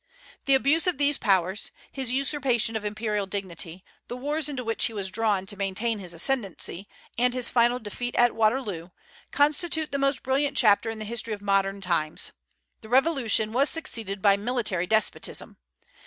[0.45, 4.93] The abuse of these powers, his usurpation of imperial dignity, the wars into which he
[4.93, 6.87] was drawn to maintain his ascendency,
[7.19, 8.89] and his final defeat at Waterloo,
[9.31, 12.31] constitute the most brilliant chapter in the history of modern times.
[12.81, 15.57] The Revolution was succeeded by military despotism.